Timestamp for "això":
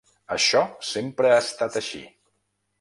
0.35-0.61